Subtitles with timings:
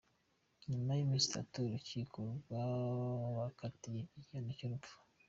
[0.69, 4.93] Nyuma y’iminsi itatu, urukiko rwabakatiye igihano cy’urupfu.